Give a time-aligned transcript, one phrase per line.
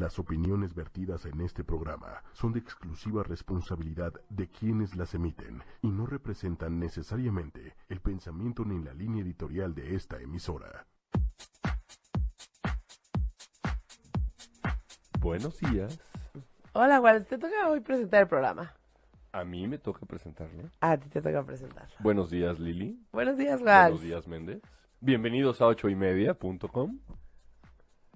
[0.00, 5.90] Las opiniones vertidas en este programa son de exclusiva responsabilidad de quienes las emiten y
[5.90, 10.86] no representan necesariamente el pensamiento ni la línea editorial de esta emisora.
[15.18, 16.00] Buenos días.
[16.72, 18.72] Hola, Juan, te toca hoy presentar el programa.
[19.32, 20.70] A mí me toca presentarle.
[20.80, 21.94] A ti te toca presentarlo.
[21.98, 22.98] Buenos días, Lili.
[23.12, 23.90] Buenos días, Juan.
[23.90, 24.62] Buenos días, Méndez.
[25.00, 27.00] Bienvenidos a ocho y media.com.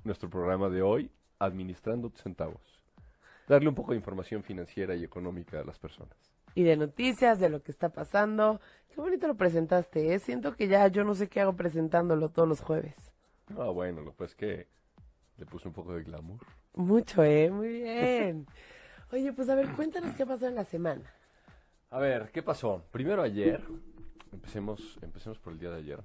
[0.02, 1.10] Nuestro programa de hoy,
[1.44, 2.60] Administrando tus centavos.
[3.48, 6.16] Darle un poco de información financiera y económica a las personas.
[6.54, 8.60] Y de noticias, de lo que está pasando.
[8.88, 10.18] Qué bonito lo presentaste, ¿eh?
[10.18, 12.94] Siento que ya yo no sé qué hago presentándolo todos los jueves.
[13.58, 14.68] Ah, bueno, lo pues que
[15.36, 16.40] le puse un poco de glamour.
[16.74, 17.50] Mucho, ¿eh?
[17.50, 18.46] Muy bien.
[19.12, 21.12] Oye, pues a ver, cuéntanos qué pasó en la semana.
[21.90, 22.84] A ver, ¿qué pasó?
[22.90, 23.62] Primero ayer,
[24.32, 26.00] empecemos, empecemos por el día de ayer.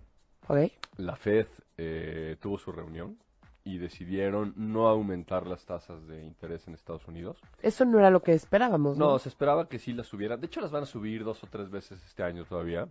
[0.48, 0.72] ¿Ok?
[0.98, 1.48] La Fed
[1.78, 3.18] eh, tuvo su reunión
[3.64, 7.38] y decidieron no aumentar las tasas de interés en Estados Unidos.
[7.62, 9.12] Eso no era lo que esperábamos, ¿no?
[9.12, 10.40] No, se esperaba que sí las subieran.
[10.40, 12.88] De hecho, las van a subir dos o tres veces este año todavía.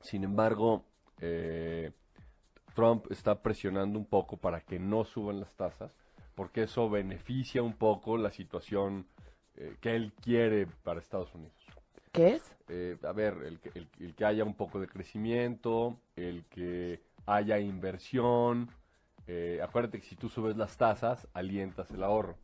[0.00, 0.84] Sin embargo,
[1.20, 1.92] eh,
[2.74, 5.92] Trump está presionando un poco para que no suban las tasas,
[6.34, 9.06] porque eso beneficia un poco la situación
[9.56, 11.54] eh, que él quiere para Estados Unidos.
[12.10, 12.56] ¿Qué es?
[12.68, 17.58] Eh, a ver, el el- el que haya un poco de crecimiento, el que haya
[17.60, 18.68] inversión.
[19.26, 22.36] Eh, acuérdate que si tú subes las tasas, alientas el ahorro.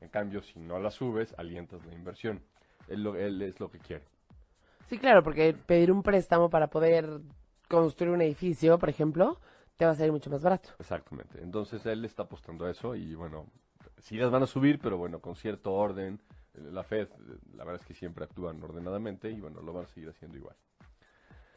[0.00, 2.42] En cambio, si no las subes, alientas la inversión.
[2.88, 4.04] Él, lo- él es lo que quiere.
[4.88, 7.20] Sí, claro, porque pedir un préstamo para poder
[7.68, 9.40] construir un edificio, por ejemplo,
[9.76, 10.70] te va a salir mucho más barato.
[10.78, 11.40] Exactamente.
[11.42, 13.46] Entonces él está apostando a eso y bueno,
[13.98, 16.20] sí las van a subir, pero bueno, con cierto orden.
[16.54, 17.08] Eh, La Fed,
[17.54, 20.54] la verdad es que siempre actúan ordenadamente y bueno, lo van a seguir haciendo igual.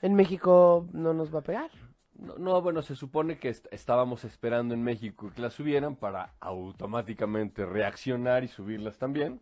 [0.02, 1.70] En México no nos va a pegar.
[2.20, 6.34] No, no, bueno, se supone que est- estábamos esperando en México que las subieran para
[6.42, 9.40] automáticamente reaccionar y subirlas también.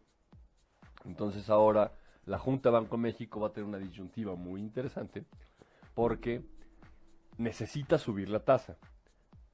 [1.05, 1.91] Entonces ahora
[2.25, 5.25] la Junta Banco México va a tener una disyuntiva muy interesante
[5.95, 6.43] porque
[7.37, 8.77] necesita subir la tasa,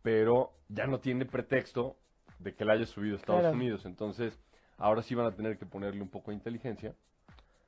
[0.02, 1.96] pero ya no tiene pretexto
[2.40, 3.56] de que la haya subido Estados Claro.
[3.56, 3.86] Unidos.
[3.86, 4.38] Entonces
[4.78, 6.94] ahora sí van a tener que ponerle un poco de inteligencia.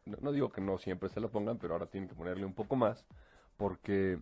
[0.05, 2.53] No, no digo que no siempre se la pongan, pero ahora tienen que ponerle un
[2.53, 3.05] poco más
[3.57, 4.19] porque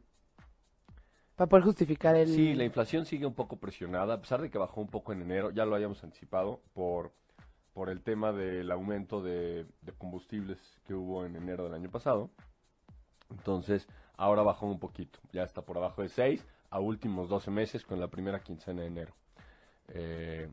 [1.36, 2.28] Para poder justificar el...
[2.28, 5.22] Sí, la inflación sigue un poco presionada, a pesar de que bajó un poco en
[5.22, 7.12] enero, ya lo habíamos anticipado por,
[7.74, 9.66] por el tema del aumento de,
[9.98, 12.30] combustibles que hubo en enero del año pasado.
[13.32, 17.84] Entonces, ahora bajó un poquito, ya está por abajo de 6 a últimos 12 meses
[17.84, 19.14] con la primera quincena de enero.
[19.88, 20.50] Eh,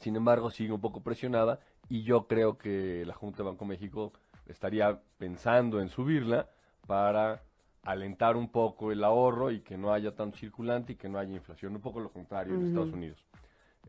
[0.00, 4.12] sin embargo, sigue un poco presionada y yo creo que la Junta de Banco México
[4.46, 6.48] estaría pensando en subirla
[6.86, 7.42] para
[7.82, 11.34] alentar un poco el ahorro y que no haya tanto circulante y que no haya
[11.34, 11.74] inflación.
[11.74, 12.66] Un poco lo contrario en.
[12.66, 13.24] Estados Unidos.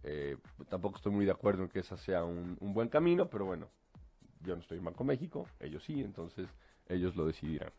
[0.03, 0.37] Eh,
[0.69, 3.67] tampoco estoy muy de acuerdo en que ese sea un, un buen camino, pero bueno,
[4.41, 6.47] yo no estoy en Banco México, ellos sí, entonces
[6.87, 7.71] ellos lo decidirán.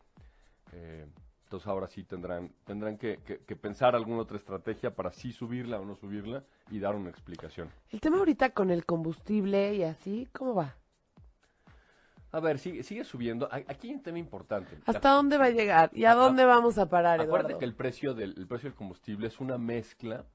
[0.73, 1.07] Eh,
[1.45, 5.79] entonces ahora sí tendrán, tendrán que, que- que pensar alguna otra estrategia para sí subirla
[5.81, 7.69] o no subirla y dar una explicación.
[7.89, 10.75] El tema ahorita con el combustible y así, ¿cómo va?
[12.33, 13.49] A ver, sigue, sigue subiendo.
[13.51, 14.77] Aquí hay un tema importante.
[14.85, 15.89] ¿Hasta dónde va a llegar?
[15.93, 17.59] ¿Y a dónde vamos a parar, Acuérdate Eduardo?
[17.59, 20.25] que el precio del el precio del combustible es una mezcla,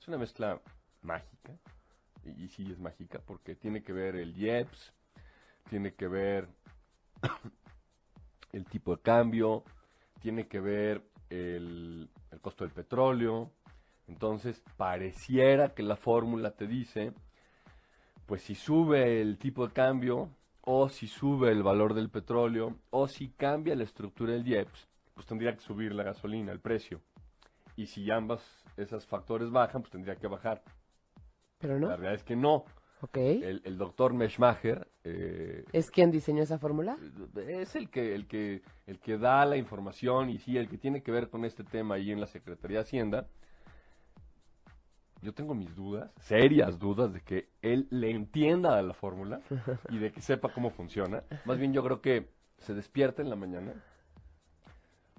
[0.00, 0.60] es una mezcla
[1.02, 1.56] mágica,
[2.24, 4.92] y, y sí es mágica, porque tiene que ver el IEPS,
[5.68, 6.48] tiene que ver
[8.52, 9.62] el tipo de cambio,
[10.20, 13.52] tiene que ver el, el costo del petróleo.
[14.08, 17.12] Entonces, pareciera que la fórmula te dice,
[18.26, 20.28] pues si sube el tipo de cambio,
[20.62, 25.26] o si sube el valor del petróleo, o si cambia la estructura del IEPS, pues
[25.26, 27.00] tendría que subir la gasolina, el precio.
[27.76, 28.42] Y si ambas
[28.76, 30.62] esos factores bajan, pues tendría que bajar.
[31.58, 31.88] Pero La no.
[31.88, 32.64] realidad es que no.
[33.02, 33.16] Ok.
[33.16, 36.98] El, el doctor Meshmacher eh, ¿Es quien diseñó esa fórmula?
[37.48, 41.02] es el que, el, que, el que da la información y sí, el que tiene
[41.02, 43.26] que ver con este tema ahí en la Secretaría de Hacienda.
[45.22, 49.40] Yo tengo mis dudas, serias dudas, de que él le entienda a la fórmula
[49.90, 51.22] y de que sepa cómo funciona.
[51.44, 52.28] Más bien yo creo que
[52.58, 53.74] se despierta en la mañana,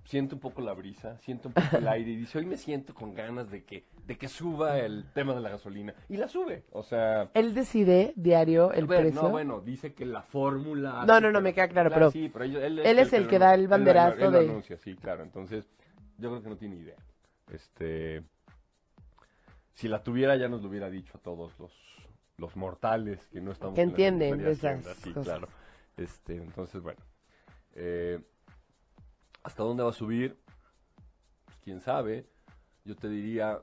[0.06, 2.94] siente un poco la brisa, siente un poco el aire y dice, hoy me siento
[2.96, 5.94] con ganas de que, de que suba el tema de la gasolina.
[6.10, 6.66] Y la sube.
[6.72, 7.30] O sea...
[7.36, 9.22] Él decide diario el ver, precio.
[9.22, 11.06] No, bueno, dice que la fórmula.
[11.06, 13.28] No, no, no, que- me queda claro, pero sí, pero ellos- él, él es el
[13.28, 15.22] que da el él banderazo él lo de- anuncia, sí, claro.
[15.24, 15.70] Entonces,
[16.18, 16.96] yo creo que no tiene idea.
[17.52, 18.24] Este.
[19.74, 21.72] Si la tuviera, ya nos lo hubiera dicho a todos los,
[22.38, 25.24] los mortales que no estamos Que en entienden de esas Hacienda, Sí, cosas.
[25.26, 25.48] claro.
[25.98, 27.00] Este, entonces, bueno.
[27.74, 28.20] Eh,
[29.44, 30.38] ¿Hasta dónde va a subir?
[31.46, 32.28] Pues, quién sabe.
[32.86, 33.62] Yo te diría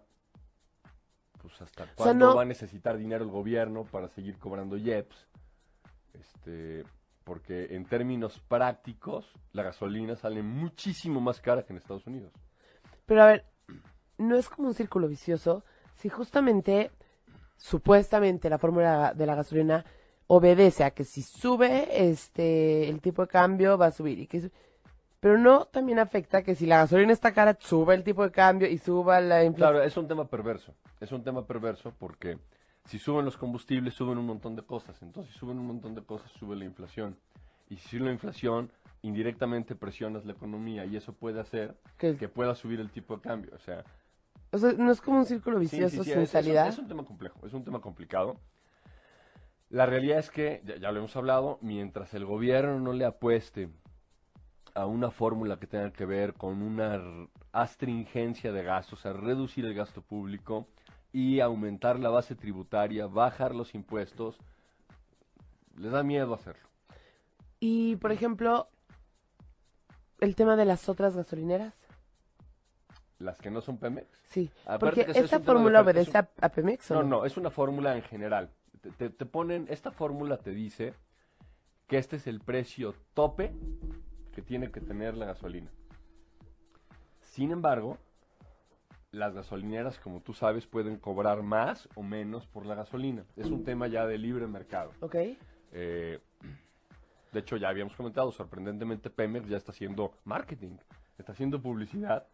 [1.41, 5.29] pues hasta sea, cuándo no- va a necesitar dinero el gobierno para seguir cobrando IEPS.
[6.15, 6.85] Este,
[7.23, 12.33] porque en términos prácticos, la gasolina sale muchísimo más cara que en Estados Unidos.
[13.07, 13.45] Pero a ver,
[14.17, 15.65] no es como un círculo vicioso
[15.99, 16.91] si justamente,
[17.57, 19.85] supuestamente, la fórmula de la gasolina
[20.29, 24.51] obedece a que si sube este el tipo de cambio va a subir y que
[25.21, 28.69] pero no también afecta que si la gasolina está cara sube el tipo de cambio
[28.69, 29.73] y suba la inflación.
[29.73, 30.75] Claro, es un tema perverso.
[31.01, 32.39] Es un tema perverso porque
[32.85, 35.03] si suben los combustibles, suben un montón de cosas.
[35.03, 37.17] Entonces, si suben un montón de cosas, sube la inflación.
[37.69, 38.71] Y si sube la inflación,
[39.03, 43.53] indirectamente presionas la economía y eso puede hacer que pueda subir el tipo de cambio.
[43.57, 43.85] O sea,
[44.51, 46.43] O sea, no es como un círculo Sí, sí, vicioso sí, sin es, es un-
[46.43, 46.69] salida.
[46.69, 48.37] Es un, tema complejo, es un tema complicado.
[49.71, 53.69] La realidad es que, ya, ya lo hemos hablado, mientras el gobierno no le apueste
[54.75, 57.03] a una fórmula que tenga que ver con una
[57.53, 60.67] astringencia de gastos, a reducir el gasto público
[61.13, 64.39] y aumentar la base tributaria, bajar los impuestos,
[65.77, 66.69] les da miedo hacerlo.
[67.61, 68.69] Y por ejemplo,
[70.21, 71.75] el tema de las otras gasolineras.
[73.19, 74.07] Las que no son Pemex.
[74.25, 76.91] Sí, Aparte porque es esta fórmula obedece a, a Pemex.
[76.91, 78.51] ¿o No, no, es una fórmula en general.
[78.81, 80.95] Te, te- te ponen, esta fórmula te dice
[81.89, 83.53] que este es el precio tope
[84.33, 85.69] que tiene que tener la gasolina.
[87.23, 87.99] Sin embargo,
[89.11, 93.25] las gasolineras, como tú sabes, pueden cobrar más o menos por la gasolina.
[93.37, 94.93] Es un tema ya de libre mercado.
[95.01, 95.17] Ok.
[95.73, 96.21] Eh,
[97.33, 100.77] de hecho, ya habíamos comentado, sorprendentemente Pemex ya está haciendo marketing,
[101.19, 102.27] está haciendo publicidad,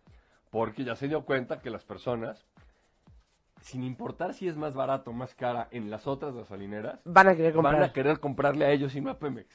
[0.54, 2.46] porque ya se dio cuenta que las personas,
[3.60, 7.34] sin importar si es más barato o más cara en las otras gasolineras, Van a
[7.34, 7.74] querer comprar.
[7.74, 9.52] van a querer comprarle a ellos y no a Pemex.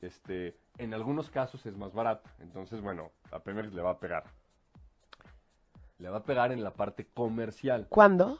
[0.00, 4.22] Este, en algunos casos es más barato, entonces bueno, a Pemex le va a pegar.
[5.98, 7.88] Le va a pegar en la parte comercial.
[7.88, 8.38] ¿Cuándo?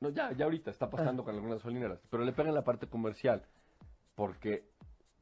[0.00, 3.42] No, ya, ya ahorita está pasando con algunas gasolineras, pero le pegan la parte comercial,
[4.14, 4.64] porque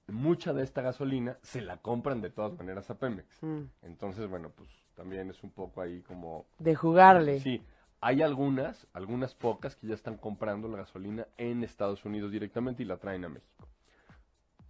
[0.07, 3.43] mucha de esta gasolina se la compran de todas maneras a Pemex.
[3.43, 6.47] Mm, Entonces, bueno, pues también es un poco ahí como...
[6.59, 7.41] de jugarle.
[7.41, 7.63] Sí,
[8.01, 12.87] hay algunas, algunas pocas que ya están comprando la gasolina en Estados Unidos directamente y
[12.87, 13.69] la traen a México.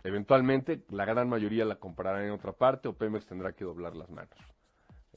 [0.05, 4.11] Eventualmente, la gran mayoría la comprarán en otra parte o Pemex tendrá que doblar las
[4.11, 4.39] manos.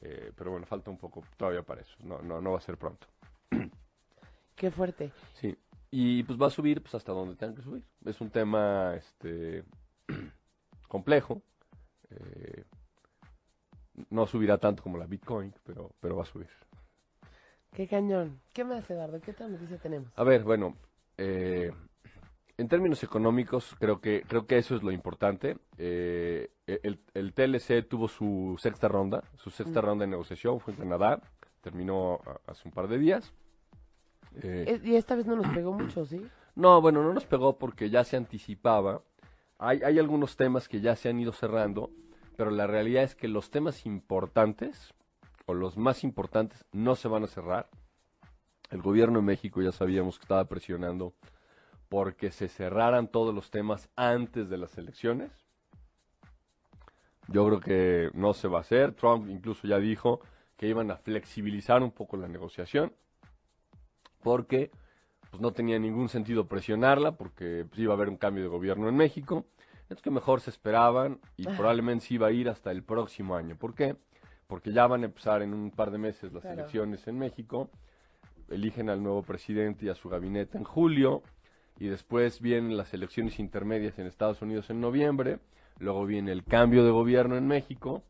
[0.01, 1.95] Eh, pero bueno, falta un poco todavía para eso.
[2.03, 3.07] No, no, no va a ser pronto.
[4.56, 5.11] Qué fuerte.
[5.33, 5.56] Sí,
[5.91, 7.83] y pues va a subir pues hasta donde tenga que subir.
[8.06, 9.63] Es un tema este
[10.88, 11.41] complejo.
[12.09, 12.63] eh,
[14.10, 16.50] no subirá tanto como la Bitcoin, pero, pero va a subir.
[17.74, 18.40] Qué cañón.
[18.54, 19.22] ¿Qué más, Eduardo?
[19.22, 20.12] ¿Qué otra noticia tenemos?
[20.16, 20.75] A ver, bueno,
[21.18, 21.72] eh,
[22.57, 25.57] en términos económicos creo que creo que eso es lo importante.
[25.78, 30.80] Eh, el, el TLC tuvo su sexta ronda, su sexta ronda de negociación fue en
[30.80, 31.22] Canadá,
[31.62, 33.34] terminó hace un par de días.
[34.42, 36.22] Eh, y esta vez no nos pegó mucho, ¿sí?
[36.56, 39.02] No, bueno, no nos pegó porque ya se anticipaba.
[39.60, 41.90] Hay, hay algunos temas que ya se han ido cerrando,
[42.39, 44.94] pero la realidad es que los temas importantes,
[45.45, 47.68] o los más importantes, no se van a cerrar.
[48.69, 51.13] El gobierno de México ya sabíamos que estaba presionando
[51.89, 55.30] porque se cerraran todos los temas antes de las elecciones.
[57.27, 58.94] Yo creo que no se va a hacer.
[58.94, 60.21] Trump incluso ya dijo
[60.56, 62.94] que iban a flexibilizar un poco la negociación
[64.24, 64.71] porque
[65.30, 68.87] pues no tenía ningún sentido presionarla porque pues, iba a haber un cambio de gobierno
[68.87, 69.45] en México.
[69.90, 73.56] Es que mejor se esperaban y probablemente se iba a ir hasta el próximo año.
[73.56, 73.96] ¿Por qué?
[74.48, 76.60] Porque ya van a empezar en un par de meses las Claro.
[76.60, 77.69] elecciones en México.
[78.50, 81.24] Eligen al nuevo presidente y a su gabinete en julio.
[81.80, 85.40] Y después vienen las elecciones intermedias en Estados Unidos en noviembre.
[85.80, 88.04] Luego viene el cambio de gobierno en México.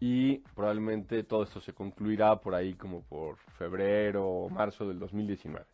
[0.00, 5.64] Y probablemente todo esto se concluirá por ahí como por febrero o marzo del 2019.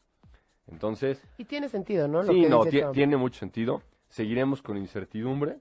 [0.66, 2.22] Entonces, Y tiene sentido, ¿no?
[2.22, 3.82] Lo sí, que no, tiene mucho sentido.
[4.14, 5.58] Seguiremos con incertidumbre,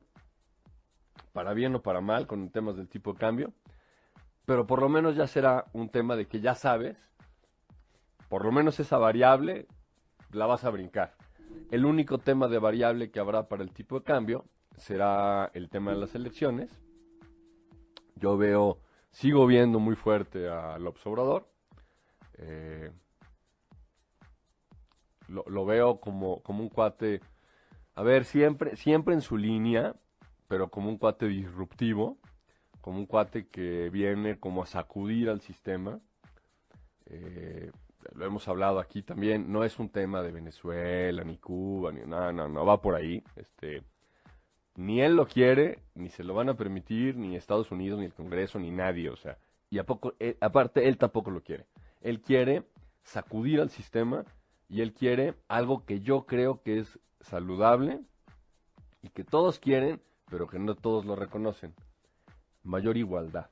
[1.31, 3.51] para bien o para mal, con temas del tipo de cambio.
[4.45, 6.95] Pero por lo menos ya será un tema de que ya sabes,
[8.29, 9.65] por lo menos esa variable
[10.31, 11.15] la vas a brincar.
[11.71, 14.45] El único tema de variable que habrá para el tipo de cambio
[14.77, 16.79] será el tema de las elecciones.
[18.17, 18.77] Yo veo,
[19.09, 21.49] sigo viendo muy fuerte a López Obrador.
[22.35, 22.91] Eh,
[25.27, 27.19] lo, lo veo como, como un cuate,
[27.95, 29.95] a ver, siempre, siempre en su línea,
[30.47, 32.17] pero como un cuate disruptivo,
[32.81, 35.99] como un cuate que viene como a sacudir al sistema.
[37.05, 37.71] Eh,
[38.15, 42.33] lo hemos hablado aquí también, no es un tema de Venezuela, ni Cuba, ni nada,
[42.33, 43.23] no, no va por ahí.
[43.35, 43.83] Este,
[44.75, 48.13] ni él lo quiere, ni se lo van a permitir, ni Estados Unidos, ni el
[48.13, 49.37] Congreso, ni nadie, o sea,
[49.69, 51.65] y a poco, eh, aparte él tampoco lo quiere.
[52.01, 52.63] Él quiere
[53.03, 54.23] sacudir al sistema
[54.69, 57.99] Y él quiere algo que yo creo que es saludable
[59.01, 61.73] y que todos quieren, pero que no todos lo reconocen.
[62.63, 63.49] Mayor igualdad.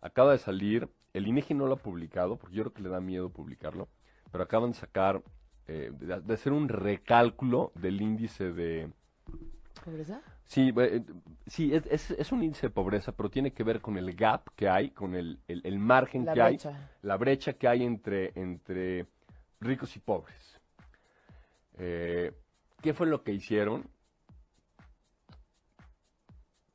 [0.00, 3.00] Acaba de salir, el INEGI no lo ha publicado, porque yo creo que le da
[3.00, 3.88] miedo publicarlo,
[4.32, 5.22] pero acaban de sacar,
[5.66, 8.90] eh, de, de hacer un recálculo del índice de,
[9.84, 10.20] ¿Pobreza?
[10.46, 11.02] Sí, eh,
[11.46, 14.48] sí es, es- es un índice de pobreza, pero tiene que ver con el gap
[14.56, 16.58] que hay, con el, el- el margen La que hay,
[17.02, 19.06] la brecha que hay entre, entre
[19.60, 20.60] ricos y pobres.
[21.78, 22.32] Eh,
[22.82, 23.84] ¿Qué fue lo que hicieron?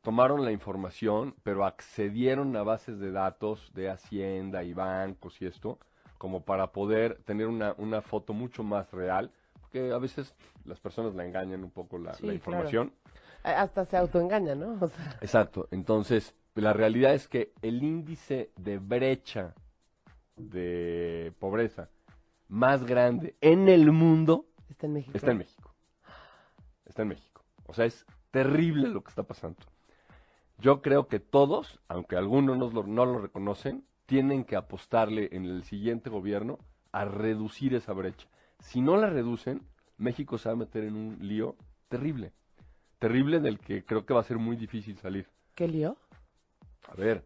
[0.02, 5.80] Tomaron la información, pero accedieron a bases de datos de Hacienda y bancos y esto,
[6.20, 9.32] como para poder tener una, una foto mucho más real,
[9.62, 12.36] porque a veces las personas la engañan un poco la, Sí, la claro.
[12.36, 12.94] información.
[13.42, 14.78] Hasta se autoengaña, ¿no?
[14.80, 15.68] O sea, Exacto.
[15.72, 19.56] Entonces, la realidad es que el índice de brecha
[20.36, 21.90] de pobreza
[22.48, 25.18] más grande en el mundo está en México.
[25.18, 25.75] está en México.
[26.96, 27.44] Está en México.
[27.66, 29.58] O sea, es terrible lo que está pasando.
[30.60, 35.44] Yo creo que todos, aunque algunos no lo, no lo reconocen, tienen que apostarle en
[35.44, 36.58] el siguiente gobierno
[36.94, 38.30] a reducir esa brecha.
[38.60, 39.62] Si no la reducen,
[39.98, 41.58] México se va a meter en un lío
[41.90, 42.32] terrible.
[42.98, 45.28] Terrible del que creo que va a ser muy difícil salir.
[45.54, 45.98] ¿Qué lío?
[46.88, 47.26] A ver,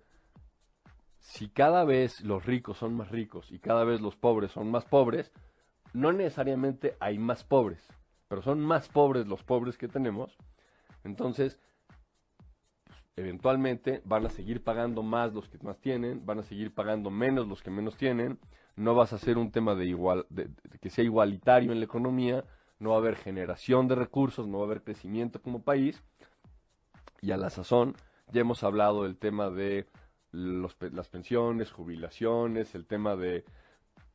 [1.19, 4.85] si cada vez los ricos son más ricos y cada vez los pobres son más
[4.85, 5.31] pobres,
[5.93, 7.87] no necesariamente hay más pobres,
[8.29, 10.37] pero son más pobres los pobres que tenemos,
[11.03, 11.59] entonces
[12.85, 17.09] pues, eventualmente van a seguir pagando más los que más tienen, van a seguir pagando
[17.09, 18.39] menos los que menos tienen,
[18.77, 22.45] no vas a hacer un tema de igual, de- que sea igualitario en la economía,
[22.77, 26.01] no va a haber generación de recursos, no va a haber crecimiento como país,
[27.21, 27.95] y a la sazón
[28.31, 29.87] ya hemos hablado del tema de
[30.31, 33.43] los las pensiones, jubilaciones, el tema de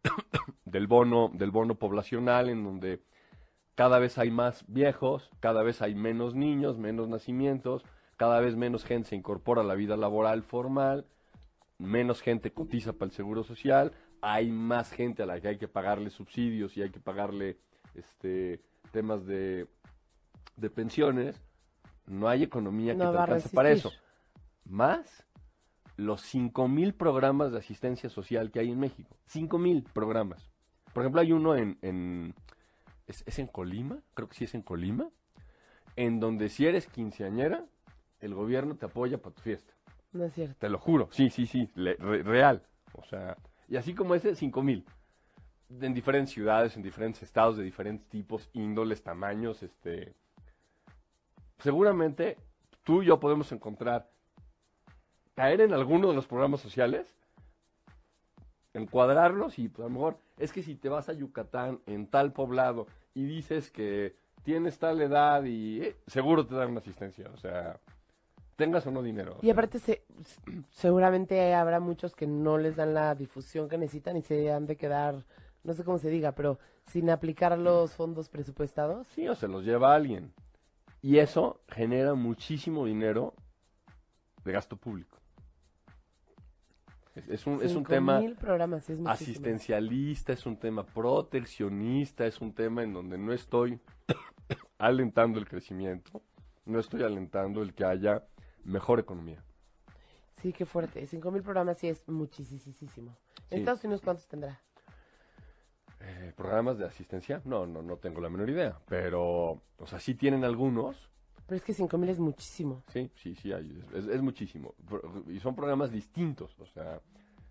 [0.65, 3.03] del bono, del bono poblacional, en donde
[3.75, 7.85] cada vez hay más viejos, cada vez hay menos niños, menos nacimientos,
[8.17, 11.07] cada vez menos gente se incorpora a la vida laboral formal,
[11.79, 15.69] menos gente cotiza para el seguro social, hay más gente a la que hay que
[15.69, 17.59] pagarle subsidios y hay que pagarle
[17.95, 18.61] este
[18.93, 19.67] temas de,
[20.57, 21.41] de pensiones,
[22.07, 23.93] no hay economía que te alcance para eso.
[24.65, 25.27] Más
[25.97, 29.17] los 5.000 programas de asistencia social que hay en México.
[29.33, 30.51] 5.000 programas.
[30.93, 31.79] Por ejemplo, hay uno en...
[31.83, 32.35] en
[33.07, 33.99] ¿es, es en Colima?
[34.15, 35.09] Creo que sí es en Colima.
[35.97, 37.65] En donde si eres quinceañera,
[38.21, 39.73] el gobierno te apoya para tu fiesta.
[40.13, 40.57] No es cierto.
[40.59, 41.09] Te lo juro.
[41.13, 41.71] Sí, sí, sí.
[41.75, 42.63] le- re- real.
[42.95, 43.37] O sea,
[43.69, 44.85] y así como ese, 5.000.
[45.81, 50.15] En diferentes ciudades, en diferentes estados, de diferentes tipos, índoles, tamaños, este...
[51.59, 52.37] Seguramente
[52.83, 54.11] tú y yo podemos encontrar
[55.35, 57.15] caer en alguno de los programas sociales,
[58.75, 62.33] encuadrarlos y pues, a lo mejor es que si te vas a Yucatán en tal
[62.33, 67.37] poblado y dices que tienes tal edad y eh, seguro te dan una asistencia, o
[67.37, 67.79] sea,
[68.57, 69.39] tengas o no dinero.
[69.43, 70.03] Y aparte, se,
[70.71, 74.77] seguramente habrá muchos que no les dan la difusión que necesitan y se han de
[74.77, 75.25] quedar,
[75.63, 79.07] no sé cómo se diga, pero sin aplicar los fondos presupuestados.
[79.09, 80.33] Sí, o se los lleva alguien.
[81.01, 83.35] Y eso genera muchísimo dinero
[84.45, 85.19] de gasto público.
[87.15, 92.53] Es, es un, es un tema programas, es asistencialista, es un tema proteccionista, es un
[92.53, 93.79] tema en donde no estoy
[94.79, 96.23] alentando el crecimiento,
[96.65, 98.25] no estoy alentando el que haya
[98.65, 99.45] mejor economía.
[100.43, 101.07] Sí, qué fuerte.
[101.07, 102.73] Cinco mil programas sí es muchísimo.
[102.75, 103.01] Sí.
[103.51, 104.61] ¿En Estados Unidos cuántos tendrá?
[106.01, 107.41] Eh, ¿Programas de asistencia?
[107.45, 111.09] No, no, no tengo la menor idea, pero, o sea, sí tienen algunos,
[111.47, 112.83] Pero es que cinco mil es muchísimo.
[112.89, 114.75] Sí, sí, sí, hay, es, es muchísimo.
[115.29, 116.59] Y son programas distintos.
[116.59, 117.01] O sea,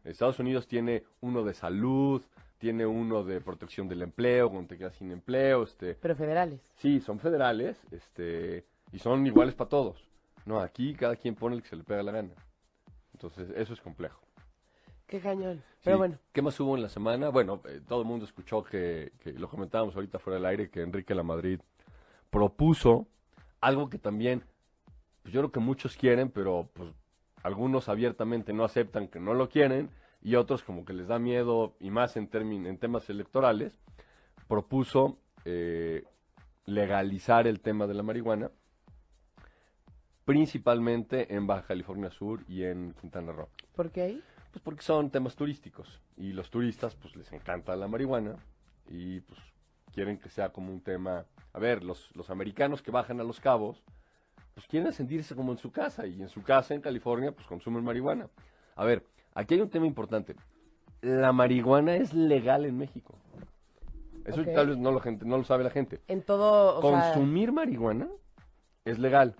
[0.04, 2.22] Estados Unidos tiene uno de salud,
[2.58, 5.64] tiene uno de protección del empleo, cuando te quedas sin empleo.
[5.64, 6.62] Este, Pero federales.
[6.78, 10.04] sí, son federales este, y son iguales para todos.
[10.46, 12.34] No, aquí cada quien pone el que se le pega la gana.
[13.14, 14.20] Entonces, eso es complejo.
[15.06, 15.62] Qué cañón.
[15.84, 16.00] Pero Sí.
[16.00, 17.30] bueno, ¿Qué más hubo en la semana?
[17.30, 20.82] Bueno, eh, todo el mundo escuchó que, que lo comentábamos ahorita fuera del aire, que
[20.82, 21.60] Enrique Lamadrid
[22.30, 23.08] propuso
[23.63, 24.43] algo que también,
[25.22, 26.89] pues yo creo que muchos quieren, pero pues
[27.43, 29.89] algunos abiertamente no aceptan que no lo quieren
[30.22, 33.74] y otros como que les da miedo y más en, en temas electorales,
[34.48, 36.03] propuso eh,
[36.65, 38.51] legalizar el tema de la marihuana,
[40.25, 43.48] principalmente en Baja California Sur y en Quintana Roo.
[43.75, 44.24] ¿por qué ahí?
[44.51, 48.36] Pues porque son temas turísticos y los turistas pues les encanta la marihuana
[48.89, 49.39] y pues
[49.93, 51.25] quieren que sea como un tema...
[51.54, 53.84] A ver, los, los americanos que bajan a los cabos
[54.54, 57.84] pues quieren sentirse como en su casa y en su casa en California pues consumen
[57.84, 58.28] marihuana.
[58.76, 60.36] A ver, aquí hay un tema importante.
[61.02, 63.16] La marihuana es legal en México.
[64.26, 66.00] Eso tal vez no, la gente, no lo sabe la gente.
[66.08, 68.08] En todo, o sea, Consumir marihuana
[68.86, 69.36] es legal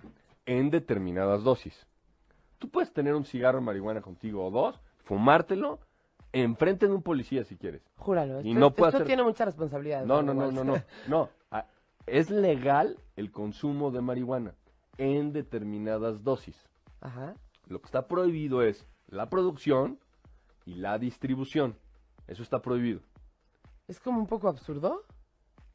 [0.46, 1.86] en determinadas dosis.
[2.58, 5.78] Tú puedes tener un cigarro de marihuana contigo o dos, fumártelo
[6.32, 7.82] enfrente de un policía si quieres.
[7.96, 8.40] júralo.
[8.42, 10.04] y Esto, no esto hacer- tiene mucha responsabilidad.
[10.04, 10.82] No, no, no, no, no.
[11.08, 11.28] No,
[12.06, 14.54] es legal el consumo de marihuana
[14.98, 16.56] en determinadas dosis.
[17.00, 17.34] Ajá.
[17.66, 19.98] Lo que está prohibido es la producción
[20.66, 21.76] y la distribución.
[22.26, 23.00] Eso está prohibido.
[23.88, 25.02] Es como un poco absurdo.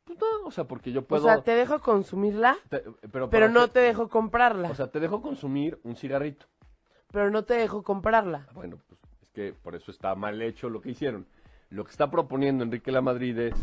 [0.06, 1.22] Pues no, o sea, porque yo puedo...
[1.24, 4.72] O sea, te dejo consumirla, te- pero no te dejo comprarla.
[4.72, 6.48] O sea, te dejo consumir un cigarrito.
[7.12, 8.48] pero no te dejo comprarla.
[8.56, 11.28] Bueno, pues es que por eso está mal hecho lo que hicieron.
[11.70, 13.54] Lo que está proponiendo Enrique La Madrid es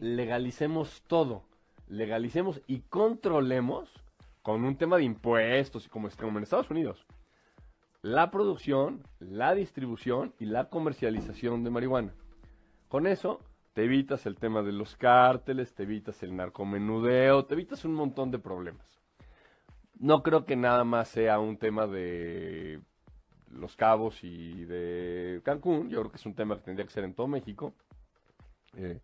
[0.00, 1.42] legalicemos todo.
[1.88, 3.90] Legalicemos y controlemos
[4.42, 7.04] con un tema de impuestos, como, es- como en Estados Unidos.
[8.02, 12.12] La producción, la distribución y la comercialización de marihuana.
[12.88, 13.38] Con eso
[13.72, 18.30] te evitas el tema de los cárteles, te evitas el narcomenudeo, te evitas un montón
[18.30, 18.86] de problemas.
[19.98, 22.80] No creo que nada más sea un tema de
[23.50, 25.88] Los Cabos y de Cancún.
[25.88, 27.72] Yo creo que es un tema que tendría que ser en todo México.
[28.76, 29.00] Eh,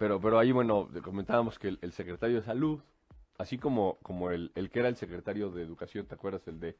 [0.00, 2.80] pero, pero ahí, bueno, comentábamos que el, el secretario de Salud,
[3.36, 6.48] así como, como el, el que era el secretario de Educación, ¿te acuerdas?
[6.48, 6.78] El de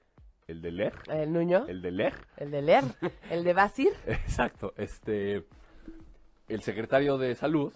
[0.49, 0.95] el de LEG.
[1.11, 2.15] El Nuño, El de LEG.
[2.39, 2.85] el de leer,
[3.31, 3.93] el de Basir.
[4.07, 4.73] Exacto.
[4.79, 5.45] Este,
[6.49, 7.75] el secretario de Salud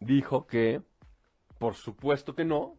[0.00, 0.82] dijo que,
[1.58, 2.76] por supuesto que no,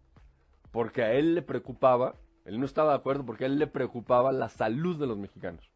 [0.72, 2.14] porque a él le preocupaba,
[2.46, 5.72] él no estaba de acuerdo porque a él le preocupaba la salud de los mexicanos.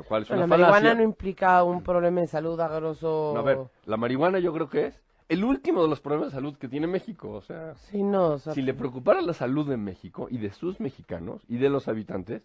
[0.00, 3.32] Lo cual es Bueno, una la marihuana no implica un problema de salud agroso.
[3.34, 6.36] No, a ver, la marihuana yo creo que es el último de los problemas de
[6.36, 7.30] salud que tiene México.
[7.30, 10.52] O sea, Sí, no, o sea, si le preocupara la salud de México y de
[10.52, 12.42] sus mexicanos y de los habitantes,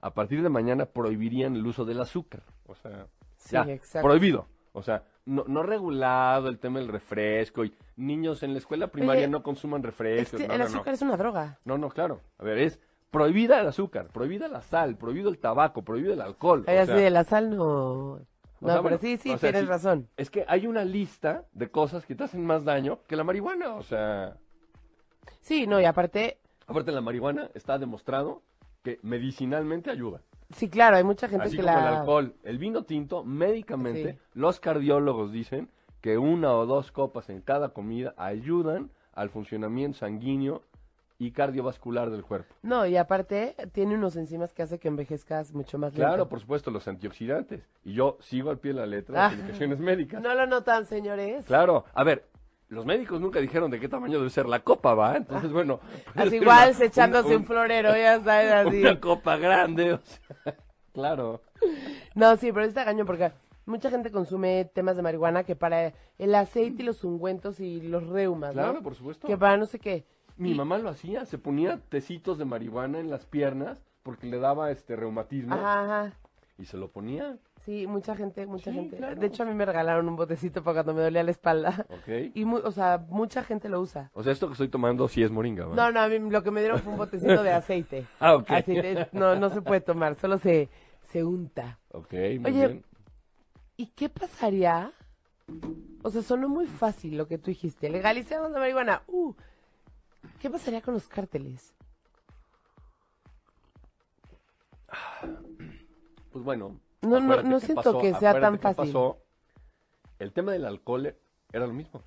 [0.00, 2.42] a partir de mañana prohibirían el uso del azúcar.
[2.66, 4.08] O sea, sí, ya, exacto.
[4.08, 4.46] prohibido.
[4.72, 9.22] O sea, no, no regulado el tema del refresco y niños en la escuela primaria
[9.22, 10.40] Oye, no consuman Es refrescos.
[10.40, 11.58] que no, el no, azúcar es una droga.
[11.64, 12.20] no, no, claro.
[12.38, 16.64] A ver, es prohibida el azúcar, prohibida la sal, prohibido el tabaco, prohibido el alcohol.
[16.66, 18.20] Ay, o así sea, de la sal no.
[18.60, 19.66] No, sea, pero bueno, sí, sí, o sea, tienes sí.
[19.68, 20.08] razón.
[20.16, 23.74] Es que hay una lista de cosas que te hacen más daño que la marihuana.
[23.76, 24.36] O sea,
[25.40, 28.42] Sí, no, y aparte, aparte la marihuana está demostrado
[28.82, 30.20] que medicinalmente ayuda.
[30.50, 31.88] sí, claro, hay mucha gente Así que como la.
[31.88, 34.18] el alcohol, el vino tinto, médicamente, Sí.
[34.34, 35.68] los cardiólogos dicen
[36.00, 40.62] que una o dos copas en cada comida ayudan al funcionamiento sanguíneo
[41.20, 42.54] y cardiovascular del cuerpo.
[42.62, 46.06] No, y aparte tiene unos enzimas que hace que envejezcas mucho más lento.
[46.06, 47.68] Claro, por supuesto, los antioxidantes.
[47.84, 49.28] Y yo sigo al pie de la letra Ah.
[49.30, 50.22] las indicaciones médicas.
[50.22, 51.44] No lo notan, señores.
[51.46, 52.28] Claro, a ver,
[52.68, 55.16] los médicos nunca dijeron de qué tamaño debe ser la copa, ¿va?
[55.16, 55.80] Entonces, bueno.
[56.14, 58.80] puede Así igual una- se echándose un, un- florero, ya sabes, así.
[58.82, 60.20] Una copa grande, o sea,
[60.92, 61.42] claro.
[62.14, 63.32] No, sí, pero está cañón porque
[63.66, 68.06] mucha gente consume temas de marihuana que para el aceite y los ungüentos y los
[68.06, 68.62] reumas, ¿no?
[68.62, 69.26] Claro, por supuesto.
[69.26, 70.06] Que para no sé qué.
[70.38, 74.38] Mi Y- mamá lo hacía, se ponía tecitos de marihuana en las piernas porque le
[74.38, 76.12] daba este reumatismo Ajá,
[76.56, 78.96] y se lo ponía, Sí, mucha gente, mucha Sí, gente.
[78.96, 79.20] claro.
[79.20, 81.84] De hecho, a mí me regalaron un botecito para cuando me dolía la espalda.
[81.90, 82.32] ¿ok?
[82.34, 84.10] Y, o sea, mucha gente lo usa.
[84.14, 85.74] O sea, esto que estoy tomando sí es moringa, ¿va?
[85.76, 88.06] No, no, a mí lo que me dieron fue un botecito de aceite.
[88.20, 88.48] Ah, ok.
[88.64, 90.70] De- no, no se puede tomar, solo se,
[91.10, 91.78] se unta.
[91.92, 92.84] Ok, muy Oye, bien.
[93.76, 94.92] ¿Y qué pasaría?
[96.02, 97.90] O sea, sonó muy fácil lo que tú dijiste.
[97.90, 99.02] Legalicemos la marihuana.
[99.08, 99.34] Uh,
[100.40, 101.74] ¿Qué pasaría con los cárteles?
[106.32, 106.78] Pues bueno.
[107.02, 108.86] No, no, no siento pasó, que sea tan fácil.
[108.86, 109.18] pasó.
[110.18, 111.14] El tema del alcohol
[111.52, 112.02] era lo mismo.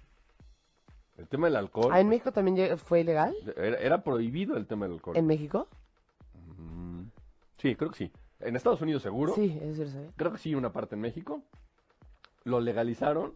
[1.18, 3.34] El tema del alcohol Ah, ¿En México también fue ilegal?
[3.56, 5.16] era, era prohibido el tema del alcohol.
[5.18, 5.68] ¿En México?
[6.58, 7.04] Mm,
[7.58, 8.12] Sí, creo que sí.
[8.40, 9.36] En Estados Unidos seguro.
[9.36, 10.10] Sí, eso lo.
[10.16, 11.42] Creo que sí, una parte en México.
[12.44, 13.34] Lo legalizaron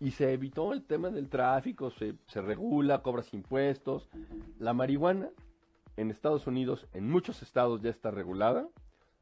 [0.00, 4.08] y se evitó el tema del tráfico, se, se regula, cobras impuestos.
[4.58, 5.28] La marihuana
[5.96, 8.66] en Estados Unidos, en muchos estados ya está regulada.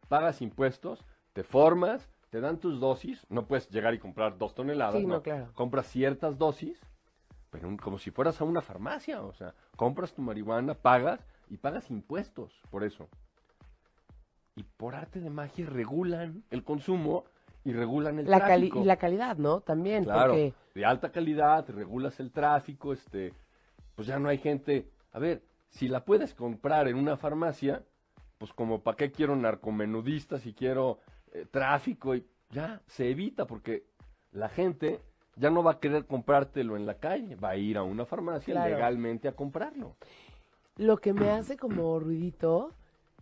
[0.08, 3.26] Pagas impuestos, te formas, te dan tus dosis.
[3.28, 5.00] No puedes llegar y comprar dos toneladas.
[5.00, 5.50] Sí, no, claro.
[5.54, 6.78] Compras ciertas dosis,
[7.50, 9.22] pero un- como si fueras a una farmacia.
[9.22, 13.08] O sea, compras tu marihuana, pagas y pagas impuestos por eso
[14.54, 17.24] y por arte de magia regulan el consumo
[17.64, 18.80] y regulan el La tráfico.
[18.80, 19.60] y la calidad, ¿no?
[19.60, 20.54] También, claro, porque...
[20.74, 23.32] de alta calidad, regulas el tráfico, este,
[23.94, 24.88] pues ya no hay gente.
[25.12, 27.82] A ver, si la puedes comprar en una farmacia,
[28.38, 30.98] pues como para qué quiero narcomenudistas si quiero
[31.32, 33.84] eh, tráfico y ya se evita porque
[34.32, 35.00] la gente
[35.36, 38.54] ya no va a querer comprártelo en la calle, va a ir a una farmacia
[38.54, 38.70] Claro.
[38.74, 39.96] legalmente a comprarlo.
[40.76, 42.72] Lo que me hace como ruidito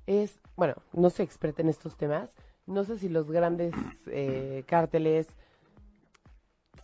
[0.06, 2.34] es, bueno, no soy experta en estos temas,
[2.66, 3.74] no sé si los grandes
[4.06, 5.28] eh, cárteles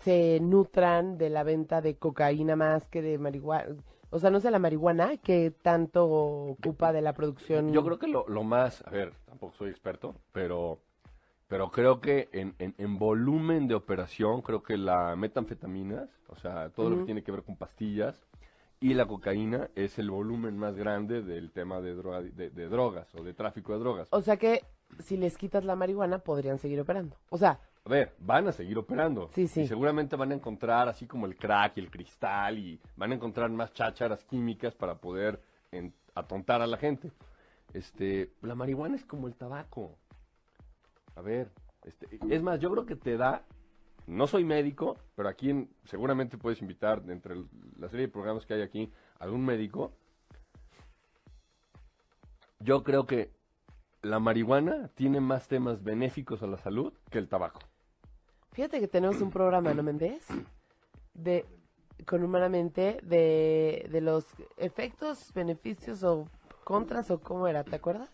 [0.03, 3.77] se nutran de la venta de cocaína más que de marihuana.
[4.11, 7.73] O sea, no sé la marihuana que tanto ocupa de la producción.
[7.73, 10.81] Yo creo que lo, lo más, a ver, tampoco soy experto, pero,
[11.49, 16.68] pero creo que en, en, en volumen de operación, creo que la metanfetaminas, o sea,
[16.71, 18.27] todo lo que tiene que ver con pastillas,
[18.81, 23.14] y la cocaína es el volumen más grande del tema de, droga, de, de drogas
[23.14, 24.09] o de tráfico de drogas.
[24.11, 24.62] O sea que
[25.00, 27.16] si les quitas la marihuana podrían seguir operando.
[27.31, 29.28] O sea, A ver, van a seguir operando.
[29.35, 29.62] Sí, sí.
[29.62, 33.14] Y seguramente van a encontrar, así como el crack y el cristal, y van a
[33.16, 37.11] encontrar más chácharas químicas para poder en- atontar a la gente.
[37.72, 39.96] Este, la marihuana es como el tabaco.
[41.16, 41.50] A ver,
[41.85, 43.42] este, es más, yo creo que te da,
[44.07, 48.46] no soy médico, pero aquí en- seguramente puedes invitar, entre el- la serie de programas
[48.46, 49.92] que hay aquí, algún médico.
[52.61, 53.33] Yo creo que
[54.03, 57.61] la marihuana tiene más temas benéficos a la salud que el tabaco.
[58.51, 60.27] fíjate que tenemos un programa, ¿no, Méndez?
[61.15, 61.47] De,
[62.07, 66.27] con Humanamente, de, de los efectos, beneficios o
[66.65, 68.11] contras o cómo era, ¿te acuerdas?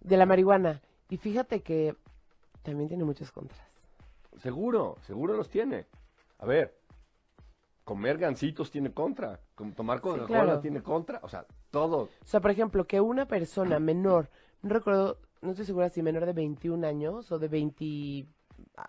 [0.00, 0.82] De la marihuana.
[1.08, 1.94] Y fíjate que
[2.62, 3.60] también tiene muchos contras.
[4.38, 5.86] Seguro, seguro los tiene.
[6.38, 6.76] A ver,
[7.84, 9.38] comer gancitos tiene contra,
[9.76, 10.60] tomar Coca-Cola claro.
[10.60, 12.02] tiene contra, o sea, todo.
[12.02, 14.28] O sea, por ejemplo, que una persona menor,
[14.62, 18.26] no recuerdo, no estoy segura si menor de 21 años o de 20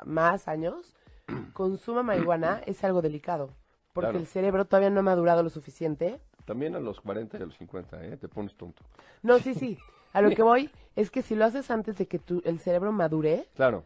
[0.06, 0.96] más años,
[1.54, 3.50] consuma marihuana es algo delicado.
[3.93, 4.19] Porque Claro.
[4.19, 6.19] el cerebro todavía no ha madurado lo suficiente.
[6.46, 8.17] También a los 40 y a los 50, ¿eh?
[8.17, 8.84] Te pones tonto.
[9.22, 9.78] No, sí, sí.
[10.13, 12.91] A lo que voy es que si lo haces antes de que tu, el cerebro
[12.91, 13.84] madure, Claro,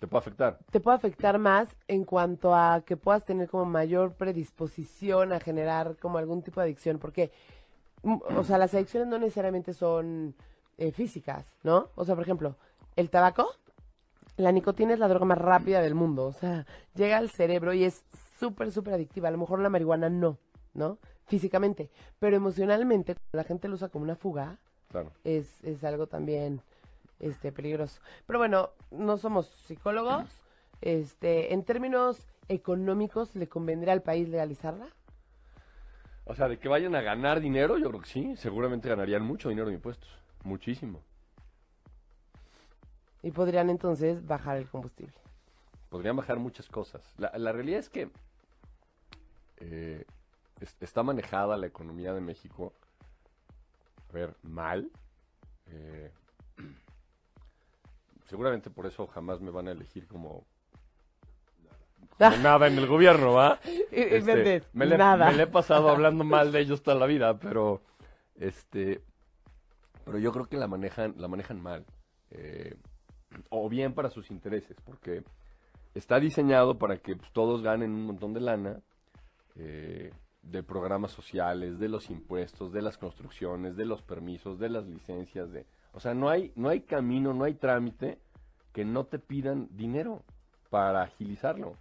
[0.00, 0.58] te puede afectar.
[0.70, 5.96] te puede afectar más en cuanto a que puedas tener como mayor predisposición a generar
[5.98, 6.98] como algún tipo de adicción.
[6.98, 7.30] Porque,
[8.02, 10.34] o sea, las adicciones no necesariamente son
[10.78, 11.88] eh, físicas, ¿no?
[11.94, 12.56] O sea, por ejemplo,
[12.96, 13.48] el tabaco,
[14.36, 16.24] la nicotina es la droga más rápida del mundo.
[16.26, 18.04] O sea, llega al cerebro y es
[18.40, 19.28] súper, súper adictiva.
[19.28, 20.38] A lo mejor la marihuana no,
[20.74, 20.98] ¿no?
[21.26, 21.90] Físicamente.
[22.18, 24.58] Pero emocionalmente, cuando la gente lo usa como una fuga,
[24.90, 25.10] Claro.
[25.24, 26.60] es, es algo también
[27.20, 28.00] este peligroso.
[28.26, 30.24] Pero bueno, no somos psicólogos.
[30.80, 34.86] Este, en términos económicos, ¿le convendría al país legalizarla?
[36.24, 38.36] O sea, de que vayan a ganar dinero, yo creo que sí.
[38.36, 40.08] Seguramente ganarían mucho dinero de impuestos.
[40.44, 41.00] Muchísimo.
[43.22, 45.14] Y podrían entonces bajar el combustible.
[45.90, 47.02] Podrían bajar muchas cosas.
[47.18, 48.10] La, la realidad es que
[49.58, 50.04] eh,
[50.60, 52.72] es- está manejada la economía de México,
[54.08, 54.90] a ver, mal.
[55.68, 56.10] Eh,
[58.26, 60.44] seguramente por eso jamás me van a elegir como,
[62.30, 63.58] como nada en el gobierno, ¿va?
[63.92, 65.30] Méndez, me, le, nada.
[65.30, 67.82] me le he pasado hablando mal de ellos toda la vida, pero
[68.36, 69.02] este,
[70.04, 71.84] pero yo creo que la manejan, la manejan mal,
[72.30, 72.76] eh,
[73.50, 75.22] o bien para sus intereses, porque
[75.94, 78.80] está diseñado para que pues, todos ganen un montón de lana
[79.56, 84.86] eh, de programas sociales, de los impuestos, de las construcciones, de los permisos, de las
[84.86, 88.18] licencias, de, o sea, no hay, no hay camino, no hay trámite
[88.72, 90.24] que no te pidan dinero
[90.70, 91.76] para agilizarlo.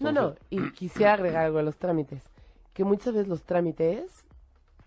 [0.00, 2.22] No, no, y quisiera agregar algo a los trámites.
[2.72, 4.24] Que muchas veces los trámites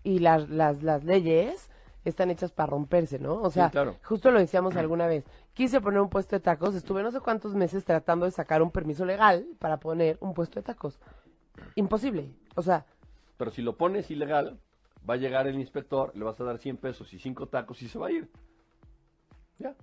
[0.02, 1.70] y las, las, las leyes
[2.04, 3.34] están hechas para romperse, ¿no?
[3.34, 3.96] O sea, claro.
[4.02, 5.24] justo lo decíamos alguna vez.
[5.54, 8.70] Quise poner un puesto de tacos, estuve no sé cuántos meses tratando de sacar un
[8.70, 10.98] permiso legal para poner un puesto de tacos.
[11.74, 12.32] Imposible.
[12.54, 12.86] O sea,
[13.36, 14.58] Pero si lo pones ilegal,
[15.08, 17.88] va a llegar el inspector, le vas a dar 100 pesos y 5 tacos y
[17.88, 18.30] se va a ir.
[19.58, 19.74] Ya,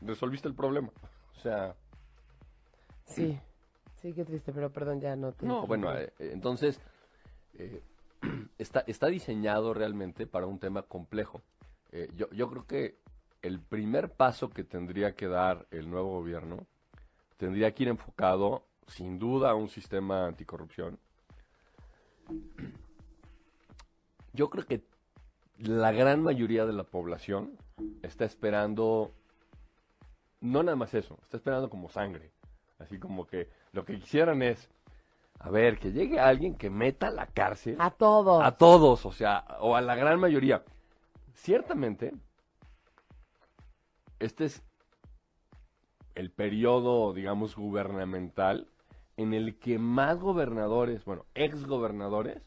[0.00, 0.90] resolviste el problema.
[1.36, 1.74] O sea,
[3.04, 3.38] sí.
[4.00, 5.44] Sí, qué triste, pero perdón, ya no te...
[5.44, 6.80] no, bueno, eh, entonces
[7.54, 7.82] eh,
[8.58, 11.42] está, está diseñado realmente para un tema complejo.
[11.90, 12.98] Eh, yo, yo creo que
[13.42, 16.66] el primer paso que tendría que dar el nuevo gobierno
[17.36, 20.98] tendría que ir enfocado, sin duda, a un sistema anticorrupción.
[24.32, 24.84] Yo creo que
[25.58, 27.56] la gran mayoría de la población
[28.02, 29.12] está esperando,
[30.40, 32.30] no nada más eso, está esperando como sangre.
[32.78, 34.68] Así como que lo que quisieran es,
[35.38, 38.44] a ver, que llegue alguien que meta a la cárcel A todos.
[38.44, 40.64] a todos, o sea, o a la gran mayoría.
[41.34, 42.12] Ciertamente,
[44.18, 44.62] este es
[46.14, 48.68] el periodo, digamos, gubernamental
[49.16, 52.40] en el que más gobernadores, bueno, ex gobernadores,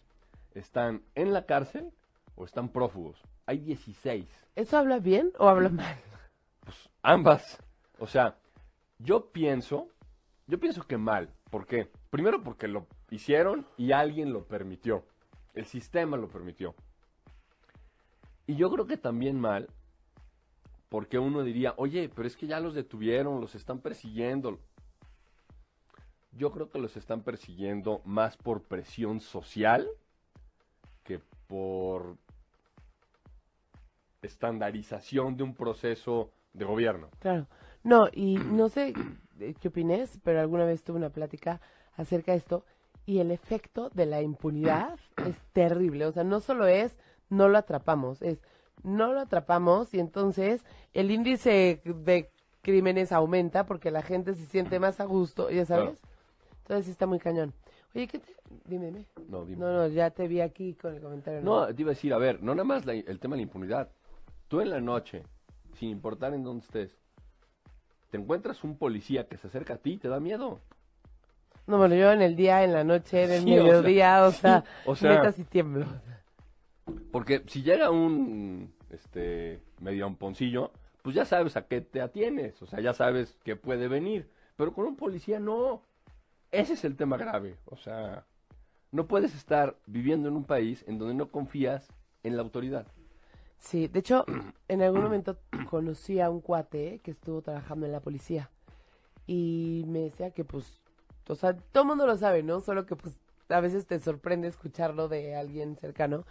[0.54, 1.92] están en la cárcel
[2.36, 3.22] o están prófugos.
[3.46, 4.26] Hay 16.
[4.56, 5.98] ¿Eso habla bien o habla mal?
[6.62, 7.62] Pues ambas.
[8.00, 8.38] O sea,
[9.00, 9.90] yo pienso,
[10.48, 11.34] yo pienso que mal.
[11.50, 11.90] ¿Por qué?
[12.10, 15.06] Primero porque lo hicieron y alguien lo permitió.
[15.54, 16.76] El sistema lo permitió.
[18.48, 19.68] Y yo creo que también mal
[20.92, 24.60] porque uno diría, oye, pero es que ya los detuvieron, los están persiguiendo.
[26.34, 29.88] Yo creo que los están persiguiendo más por presión social
[31.06, 32.18] que por
[34.22, 37.10] estandarización de un proceso de gobierno.
[37.20, 37.48] Claro.
[37.84, 38.94] No, y no sé
[39.60, 41.60] qué opines, pero alguna vez tuve una plática
[41.96, 42.66] acerca de esto
[43.06, 46.06] y el efecto de la impunidad es terrible.
[46.06, 46.98] O sea, no solo es
[47.30, 48.40] no lo atrapamos, es
[48.84, 52.30] no lo atrapamos y entonces el índice de
[52.62, 56.02] crímenes aumenta porque la gente se siente más a gusto, ya sabes.
[56.64, 57.54] Entonces está muy cañón.
[57.96, 58.36] Oye, ¿qué te...
[58.66, 59.06] Dime, dime.
[59.28, 59.60] No, dime.
[59.60, 61.42] No, no, ya te vi aquí con el comentario.
[61.42, 63.44] No, te iba a decir, a ver, no nada más la- el tema de la
[63.44, 63.90] impunidad.
[64.48, 65.24] Tú en la noche,
[65.78, 66.98] sin importar en dónde estés,
[68.12, 70.60] te encuentras un policía que se acerca a ti, te da miedo.
[71.66, 74.26] No, bueno, yo en el día, en la noche, en el Sí, o sea, mediodía,
[74.26, 75.86] o sea, o sea- sí tiemblo.
[77.12, 80.72] Porque si llega un este medio amponcillo,
[81.02, 84.30] pues ya sabes a qué te atienes, o sea, ya sabes que puede venir.
[84.58, 85.82] Pero con un policía no.
[86.52, 87.56] Ese es el tema grave.
[87.66, 88.26] O sea,
[88.92, 91.88] no puedes estar viviendo en un país en donde no confías
[92.24, 92.86] en la autoridad.
[93.62, 94.26] Sí, de hecho,
[94.68, 95.38] en algún momento
[95.70, 98.50] conocí a un cuate que estuvo trabajando en la policía
[99.28, 100.82] y me decía que pues,
[101.30, 102.60] o sea, todo el mundo lo sabe, ¿no?
[102.60, 103.20] Solo que pues
[103.50, 106.26] a veces te sorprende escucharlo de alguien cercano,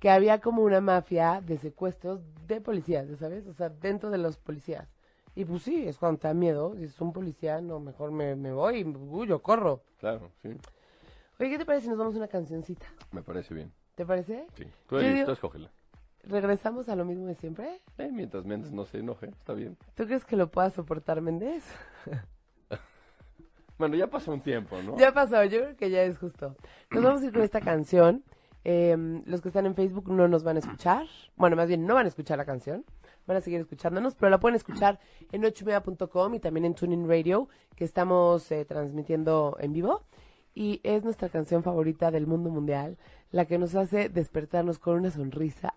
[0.00, 3.46] que había como una mafia de secuestros de policías, ¿ya ¿sabes?
[3.46, 4.88] O sea, dentro de los policías.
[5.36, 8.36] Y pues sí, es cuando te da miedo, si es un policía, no, mejor me,
[8.36, 9.82] me voy, y huyo, corro.
[9.98, 10.48] Claro, sí.
[11.40, 12.86] Oye, ¿qué te parece si nos vamos a una cancioncita?
[13.10, 13.72] Me parece bien.
[13.96, 14.46] ¿Te parece?
[14.56, 14.64] Sí.
[14.88, 15.70] Tú, Yo eres- digo- tú escógela.
[16.28, 17.80] ¿Regresamos a lo mismo de siempre?
[17.98, 19.76] Eh, mientras Méndez no se enoje, está bien.
[19.94, 21.64] ¿Tú crees que lo pueda soportar Méndez?
[23.76, 24.96] Bueno, ya pasó un tiempo, ¿no?
[24.96, 26.54] Ya pasó, yo creo que ya es justo.
[26.92, 28.22] Nos vamos a ir con esta canción.
[28.62, 31.06] Eh, los que están en Facebook no nos van a escuchar.
[31.36, 32.84] Bueno, más bien no van a escuchar la canción.
[33.26, 35.00] Van a seguir escuchándonos, pero la pueden escuchar
[35.32, 40.04] en ochomedia.com y también en Tuning Radio, que estamos eh, transmitiendo en vivo.
[40.54, 42.96] Y es nuestra canción favorita del mundo mundial,
[43.32, 45.74] la que nos hace despertarnos con una sonrisa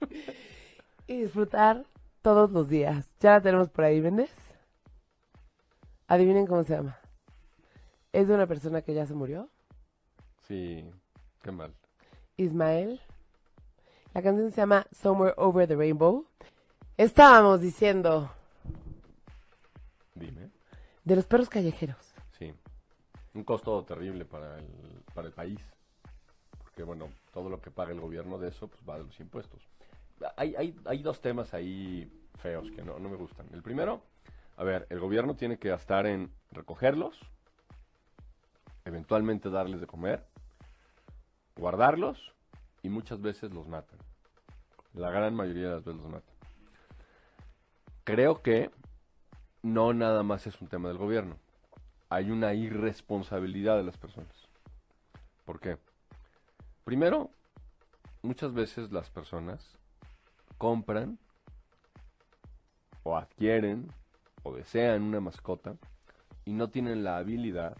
[1.06, 1.84] y disfrutar
[2.22, 3.10] todos los días.
[3.20, 4.30] Ya la tenemos por ahí, ¿vendes?
[6.08, 6.98] Adivinen cómo se llama.
[8.12, 9.48] Es de una persona que ya se murió,
[10.48, 10.84] Sí,
[11.42, 11.72] qué mal.
[12.36, 13.00] Ismael.
[14.12, 16.26] La canción se llama Somewhere Over the Rainbow.
[16.96, 18.32] Estábamos diciendo
[20.16, 20.50] Dime.
[21.04, 22.09] de los perros callejeros.
[23.40, 24.66] Un costo terrible para el,
[25.14, 25.58] para el país.
[26.58, 29.66] Porque, bueno, todo lo que paga el gobierno de eso, pues va de los impuestos.
[30.36, 33.46] Hay, hay, hay dos temas ahí feos que no, no me gustan.
[33.54, 34.02] El primero,
[34.58, 37.18] a ver, el gobierno tiene que gastar en recogerlos,
[38.84, 40.26] eventualmente darles de comer,
[41.56, 42.34] guardarlos
[42.82, 43.98] y muchas veces los matan.
[44.92, 46.34] La gran mayoría de las veces los matan.
[48.04, 48.70] Creo que
[49.62, 51.38] no nada más es un tema del gobierno
[52.10, 54.48] hay una irresponsabilidad de las personas.
[55.44, 55.78] ¿Por qué?
[56.84, 57.30] Primero,
[58.22, 59.78] muchas veces las personas
[60.58, 61.18] compran
[63.04, 63.86] o adquieren
[64.42, 65.76] o desean una mascota
[66.44, 67.76] y no tienen la habilidad,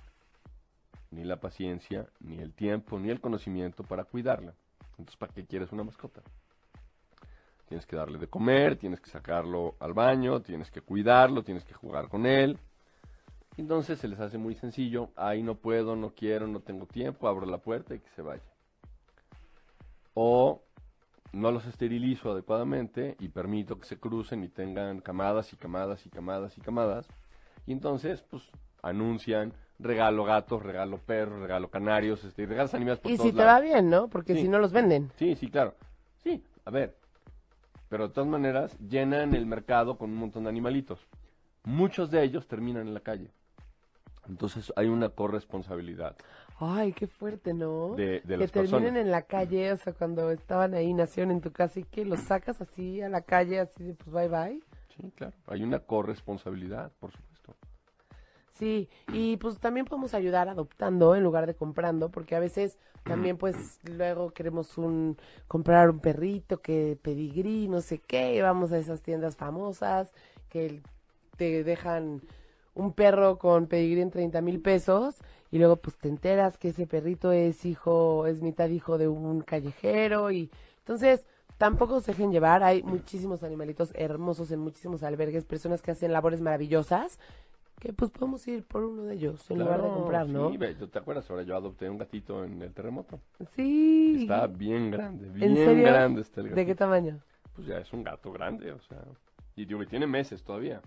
[1.10, 4.54] ni la paciencia, ni el tiempo, ni el conocimiento para cuidarla.
[4.90, 6.22] Entonces, ¿para qué quieres una mascota?
[7.66, 11.74] Tienes que darle de comer, tienes que sacarlo al baño, tienes que cuidarlo, tienes que
[11.74, 12.58] jugar con él.
[13.60, 17.44] Entonces se les hace muy sencillo, ahí no puedo, no quiero, no tengo tiempo, abro
[17.44, 18.42] la puerta y que se vaya.
[20.14, 20.62] O
[21.32, 26.08] no los esterilizo adecuadamente y permito que se crucen y tengan camadas y camadas y
[26.08, 27.06] camadas y camadas.
[27.66, 28.42] Y entonces, pues,
[28.82, 33.44] anuncian regalo gatos, regalo perros, regalo canarios, este, regalos animales por Y todos si te
[33.44, 33.56] lados.
[33.56, 34.08] va bien, ¿no?
[34.08, 34.42] Porque Sí.
[34.42, 35.12] si no los venden.
[35.16, 35.74] Sí, sí, claro.
[36.16, 36.96] Sí, a ver.
[37.90, 40.98] Pero de todas maneras, llenan el mercado con un montón de animalitos.
[41.64, 43.30] Muchos de ellos terminan en la calle.
[44.30, 46.16] Entonces hay una corresponsabilidad
[46.58, 47.94] Ay, qué fuerte, ¿no?
[47.96, 49.02] de, de que las terminen personas.
[49.02, 52.20] en la calle, o sea, cuando estaban ahí, nacieron en tu casa y que los
[52.20, 54.60] sacas así a la calle, así de pues bye bye.
[54.94, 55.32] Sí, claro.
[55.46, 57.56] Hay una corresponsabilidad, por supuesto.
[58.52, 63.38] Sí, y pues también podemos ayudar adoptando en lugar de comprando, porque a veces también
[63.38, 65.16] pues luego queremos un
[65.48, 70.12] comprar un perrito que pedigrí, no sé qué, y vamos a esas tiendas famosas
[70.50, 70.82] que
[71.38, 72.20] te dejan
[72.74, 75.16] un perro con pedigrí en 30 mil pesos
[75.50, 79.40] y luego pues te enteras que ese perrito es hijo, es mitad hijo de un
[79.42, 81.26] callejero y entonces
[81.58, 86.40] tampoco se dejen llevar, hay muchísimos animalitos hermosos en muchísimos albergues, personas que hacen labores
[86.40, 87.18] maravillosas
[87.80, 90.50] que pues podemos ir por uno de ellos en lugar de comprar, ¿no?
[90.50, 91.28] Sí, ve, ¿tú ¿te acuerdas?
[91.30, 93.18] Ahora yo adopté un gatito en el terremoto.
[93.56, 94.18] Sí.
[94.22, 95.84] Está bien grande, ¿En bien serio?
[95.84, 96.60] grande está el gatito.
[96.60, 97.20] ¿De qué tamaño?
[97.54, 99.02] Pues ya es un gato grande, o sea.
[99.56, 100.82] Y digo, y tiene meses todavía.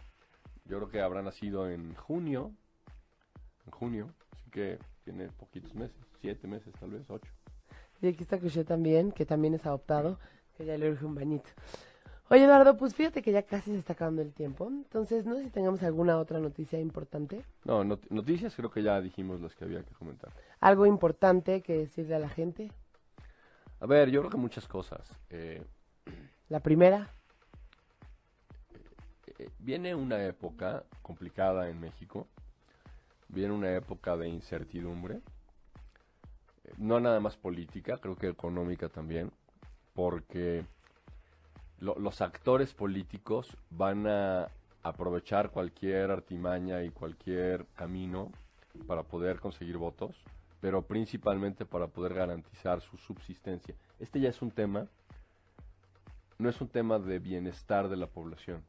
[0.66, 2.52] Yo creo que habrá nacido en junio.
[3.66, 7.32] en junio, así que tiene poquitos meses, siete meses tal vez, ocho.
[8.02, 10.20] Y aquí está Crochet también, que también es adoptado,
[10.58, 11.50] que ya le urge un bañito.
[12.30, 14.68] Oye, Eduardo, pues fíjate que ya casi se está acabando el tiempo.
[14.68, 17.46] Entonces, no sé si tengamos alguna otra noticia importante.
[17.66, 20.32] No, not- noticias creo que ya dijimos las que había que comentar.
[20.60, 22.72] Algo importante que decirle a la gente.
[23.80, 25.08] A ver, yo creo que muchas cosas.
[25.30, 25.62] Eh,
[26.50, 27.14] La primera,
[29.60, 32.28] viene una época complicada en México,
[33.30, 35.22] viene una época de incertidumbre,
[36.66, 39.32] eh, no nada más política, creo que económica también,
[39.94, 40.66] porque
[41.80, 44.48] lo- los actores políticos van a
[44.84, 48.32] aprovechar cualquier artimaña y cualquier camino
[48.88, 50.16] para poder conseguir votos,
[50.62, 53.76] pero principalmente para poder garantizar su subsistencia.
[54.00, 54.88] Este ya es un tema,
[56.38, 58.64] no es un tema de bienestar de la población,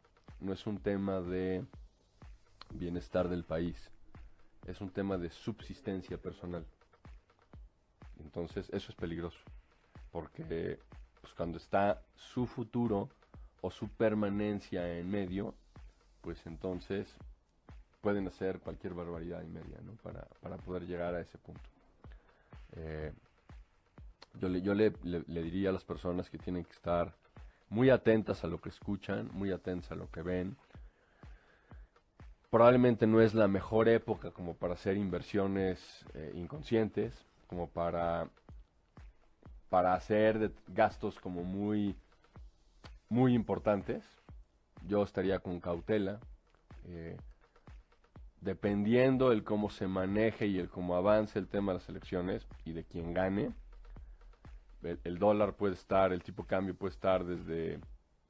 [0.44, 1.64] no es un tema de
[2.74, 3.90] bienestar del país,
[4.66, 6.64] es un tema de subsistencia personal.
[8.20, 9.40] Entonces eso es peligroso,
[10.12, 10.78] porque
[11.20, 13.08] pues, cuando está su futuro
[13.60, 15.54] o su permanencia en medio,
[16.20, 17.08] pues entonces
[18.00, 19.92] pueden hacer cualquier barbaridad y media, ¿no?
[20.02, 21.62] Para, para poder llegar a ese punto.
[22.72, 23.12] Eh,
[24.40, 27.14] yo le, yo le, le- le diría a las personas que tienen que estar
[27.74, 30.56] muy atentas a lo que escuchan, muy atentas a lo que ven.
[32.48, 37.12] Probablemente no es la mejor época como para hacer inversiones eh, inconscientes,
[37.48, 38.28] como para,
[39.70, 41.96] para hacer gastos como muy,
[43.08, 44.04] muy importantes.
[44.86, 46.20] Yo estaría con cautela.
[46.86, 47.16] eh,
[48.40, 52.72] dependiendo el cómo se maneje y el cómo avance el tema de las elecciones y
[52.72, 53.54] de quién gane,
[54.84, 57.80] el, dólar puede estar, el tipo de cambio puede estar desde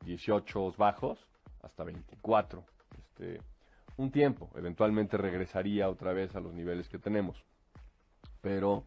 [0.04, 1.26] 18 bajos
[1.62, 2.64] hasta 24.
[2.98, 3.40] Este,
[3.96, 7.44] un tiempo, eventualmente regresaría otra vez a los niveles que tenemos.
[8.40, 8.84] Pero,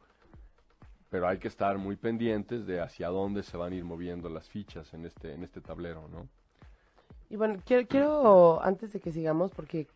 [1.10, 4.49] pero hay que estar muy pendientes de hacia dónde se van a ir moviendo las
[4.49, 6.27] fichas en este, en este tablero, ¿no?
[7.30, 9.88] Y bueno, quiero, quiero, antes de que sigamos, porque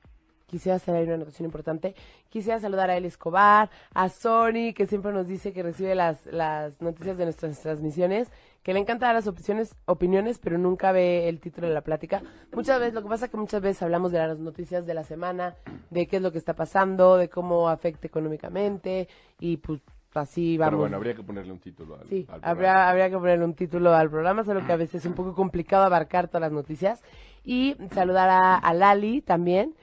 [0.51, 1.95] quisiera hacer ahí una anotación importante,
[2.29, 6.81] quisiera saludar a El Escobar, a Sony, que siempre nos dice que recibe las, las
[6.81, 8.29] noticias de nuestras transmisiones,
[8.61, 12.21] que le encanta dar las opciones, opiniones, pero nunca ve el título de la plática.
[12.53, 15.03] Muchas veces, lo que pasa es que muchas veces hablamos de las noticias de la
[15.03, 15.55] semana,
[15.89, 19.07] de qué es lo que está pasando, de cómo afecta económicamente,
[19.39, 19.81] y pues
[20.13, 20.71] así vamos.
[20.71, 22.49] Pero bueno, habría que ponerle un título al, Sí, al programa.
[22.51, 25.33] habría, habría que ponerle un título al programa, solo que a veces es un poco
[25.33, 27.01] complicado abarcar todas las noticias.
[27.43, 29.73] Y saludar a, a Lali también.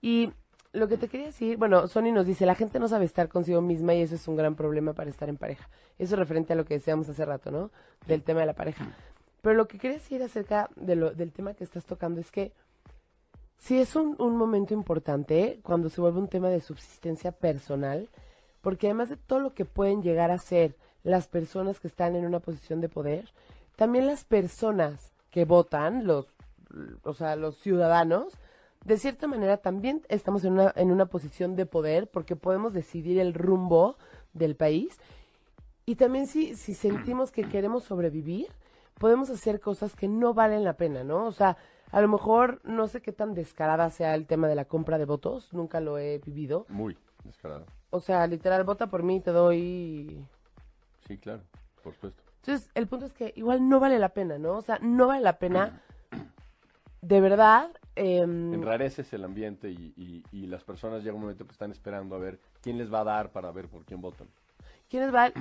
[0.00, 0.32] Y
[0.72, 3.60] lo que te quería decir, bueno, Sony nos dice, la gente no sabe estar consigo
[3.60, 5.68] misma y eso es un gran problema para estar en pareja.
[5.98, 7.70] Eso es referente a lo que decíamos hace rato, ¿no?
[8.06, 8.86] Del tema de la pareja.
[9.42, 12.52] Pero lo que quería decir acerca de lo, del tema que estás tocando es que
[13.56, 18.08] sí es un, un momento importante cuando se vuelve un tema de subsistencia personal,
[18.60, 22.26] porque además de todo lo que pueden llegar a ser las personas que están en
[22.26, 23.30] una posición de poder,
[23.76, 26.26] también las personas que votan, los,
[27.04, 28.34] o sea, los ciudadanos,
[28.84, 33.18] de cierta manera también estamos en una, en una posición de poder porque podemos decidir
[33.18, 33.96] el rumbo
[34.32, 34.98] del país.
[35.86, 38.48] Y también si, si sentimos que queremos sobrevivir,
[38.98, 41.26] podemos hacer cosas que no valen la pena, ¿no?
[41.26, 41.56] O sea,
[41.90, 45.06] a lo mejor no sé qué tan descarada sea el tema de la compra de
[45.06, 46.66] votos, nunca lo he vivido.
[46.68, 47.64] Muy descarado.
[47.90, 50.22] O sea, literal, vota por mí te doy
[51.08, 51.42] Sí, claro,
[51.82, 52.22] por supuesto.
[52.42, 54.58] Entonces, el punto es que igual no vale la pena, ¿no?
[54.58, 55.80] O sea, no vale la pena,
[57.00, 57.70] de verdad.
[57.98, 62.14] Em, Enrareces el ambiente y, y, y las personas llega un momento que están esperando
[62.14, 64.28] a ver quién les va a dar para ver por quién votan.
[64.88, 65.32] ¿Quiénes van?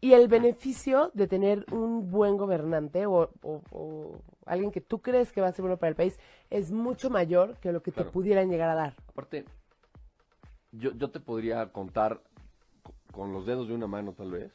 [0.00, 5.32] Y el beneficio de tener un buen gobernante o, o- o alguien que tú crees
[5.32, 6.18] que va a ser bueno para el país
[6.50, 8.94] es mucho mayor que lo que te pudieran llegar a dar.
[9.08, 9.44] Aparte,
[10.72, 12.20] yo, yo te podría contar
[12.82, 14.52] co- con los dedos de una mano tal vez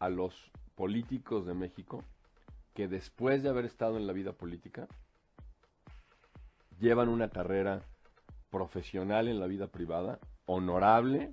[0.00, 2.02] a los políticos de México
[2.74, 4.88] que después de haber estado en la vida política
[6.82, 7.80] llevan una carrera
[8.50, 11.32] profesional en la vida privada, honorable,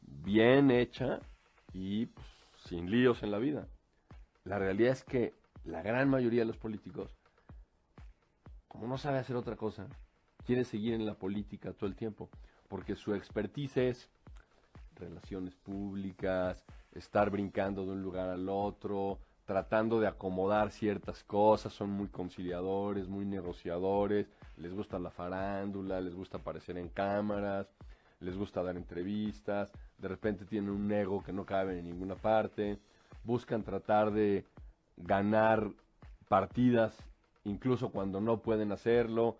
[0.00, 1.20] bien hecha
[1.72, 2.26] y pues,
[2.66, 3.68] sin líos en la vida.
[4.42, 5.32] La realidad es que
[5.64, 7.16] la gran mayoría de los políticos,
[8.66, 9.86] como no sabe hacer otra cosa,
[10.44, 12.28] quiere seguir en la política todo el tiempo,
[12.66, 14.10] porque su expertise es
[14.96, 19.20] relaciones públicas, estar brincando de un lugar al otro,
[19.52, 24.26] tratando de acomodar ciertas cosas, son muy conciliadores, muy negociadores,
[24.56, 27.66] les gusta la farándula, les gusta aparecer en cámaras,
[28.20, 32.78] les gusta dar entrevistas, de repente tienen un ego que no cabe en ninguna parte,
[33.24, 34.46] buscan tratar de
[34.96, 35.70] ganar
[36.28, 36.96] partidas
[37.44, 39.36] incluso cuando no pueden hacerlo.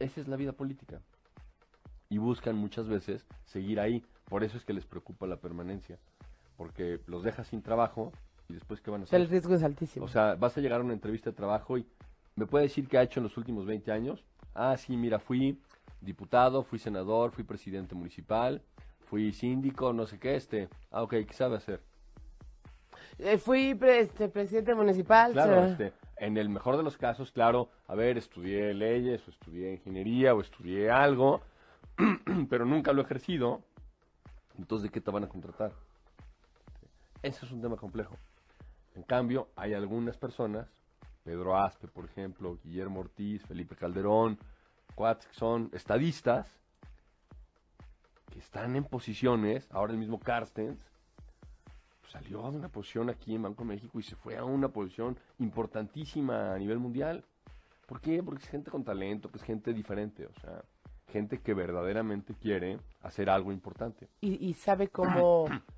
[0.00, 1.00] Esa es la vida política.
[2.08, 4.04] y buscan muchas veces seguir ahí.
[4.28, 5.98] Por eso es que les preocupa la permanencia,
[6.56, 8.12] porque los dejas sin trabajo
[8.48, 9.20] y después qué van a hacer.
[9.20, 10.04] el riesgo es altísimo.
[10.06, 11.86] O sea, vas a llegar a una entrevista de trabajo y
[12.36, 14.24] me puede decir qué ha hecho en los últimos 20 años.
[14.54, 15.60] Ah, sí, mira, fui
[16.00, 18.62] diputado, fui senador, fui presidente municipal,
[19.08, 20.68] fui síndico, no sé qué, este.
[20.90, 21.80] Ah, ok, ¿qué sabe hacer?
[23.18, 25.32] Eh, fui pre- este, presidente municipal.
[25.32, 29.72] Claro, este, en el mejor de los casos, claro, a ver, estudié leyes o estudié
[29.74, 31.40] ingeniería o estudié algo,
[32.50, 33.62] pero nunca lo he ejercido.
[34.58, 35.72] Entonces, ¿de qué te van a contratar?
[37.22, 38.14] Ese es un tema complejo.
[38.96, 40.66] En cambio, hay algunas personas,
[41.22, 44.38] Pedro Aspe, por ejemplo, Guillermo Ortiz, Felipe Calderón,
[44.94, 46.48] cuates que son estadistas,
[48.32, 50.78] que están en posiciones, ahora el mismo Carstens,
[52.00, 54.68] pues, salió de una posición aquí en Banco de México y se fue a una
[54.68, 57.22] posición importantísima a nivel mundial.
[57.86, 58.22] ¿Por qué?
[58.22, 60.64] Porque es gente con talento, que es gente diferente, o sea,
[61.08, 64.08] gente que verdaderamente quiere hacer algo importante.
[64.22, 65.44] y, y sabe cómo,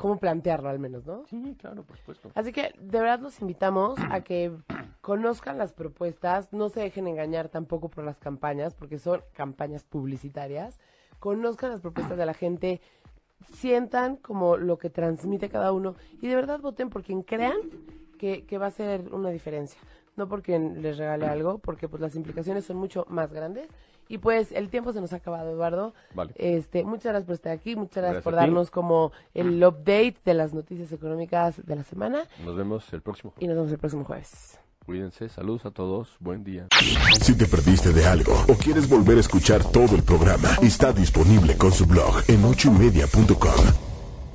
[0.00, 1.26] cómo plantearlo al menos, ¿no?
[1.26, 2.30] Sí, claro, por supuesto.
[2.34, 4.50] Así que de verdad los invitamos a que
[5.02, 10.80] conozcan las propuestas, no se dejen engañar tampoco por las campañas, porque son campañas publicitarias.
[11.18, 12.80] Conozcan las propuestas de la gente,
[13.52, 17.58] sientan como lo que transmite cada uno y de verdad voten por quien crean
[18.18, 19.78] que, que va a ser una diferencia.
[20.16, 23.68] No porque les regale algo, porque pues las implicaciones son mucho más grandes.
[24.10, 25.94] Y pues el tiempo se nos ha acabado, Eduardo.
[26.14, 26.32] Vale.
[26.34, 30.34] Este, muchas gracias por estar aquí, muchas gracias, Gracias por darnos como el update de
[30.34, 34.04] las noticias económicas de la semana Nos vemos el próximo y nos vemos el próximo
[34.04, 34.58] jueves.
[34.84, 36.66] Cuídense, saludos a todos, buen día.
[37.20, 41.56] Si te perdiste de algo o quieres volver a escuchar todo el programa, está disponible
[41.56, 43.89] con su blog en ochoymedia.com.